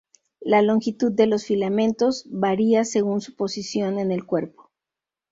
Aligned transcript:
La 0.39 0.63
longitud 0.63 1.11
de 1.11 1.27
los 1.27 1.45
filamentos 1.45 2.23
varía 2.27 2.85
según 2.85 3.21
su 3.21 3.35
posición 3.35 3.99
en 3.99 4.11
el 4.11 4.25
cuerpo. 4.25 4.71